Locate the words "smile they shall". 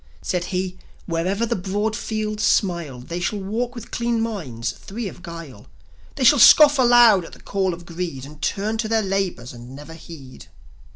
2.41-3.37